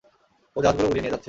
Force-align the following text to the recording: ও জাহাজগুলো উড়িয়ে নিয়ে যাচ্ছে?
ও 0.55 0.59
জাহাজগুলো 0.63 0.87
উড়িয়ে 0.87 1.03
নিয়ে 1.03 1.13
যাচ্ছে? 1.13 1.19